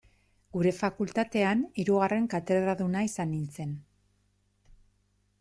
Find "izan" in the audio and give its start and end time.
3.11-3.33